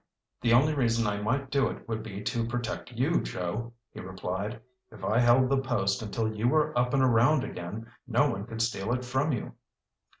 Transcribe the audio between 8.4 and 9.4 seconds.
could steal it from